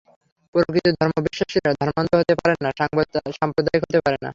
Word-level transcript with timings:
প্রকৃত 0.55 0.85
ধর্ম 0.99 1.15
বিশ্বাসীরা 1.27 1.71
ধর্মান্ধ 1.81 2.11
হতে 2.19 2.33
পারে 2.39 2.55
না, 2.63 2.69
সাম্প্রদায়িক 3.37 3.81
হতে 3.85 3.99
পারে 4.05 4.17
না। 4.17 4.29